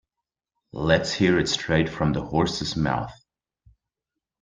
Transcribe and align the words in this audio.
Let's 0.73 1.13
hear 1.13 1.37
it 1.37 1.47
straight 1.47 1.87
from 1.87 2.13
the 2.13 2.23
horse's 2.23 2.75
mouth. 2.75 3.13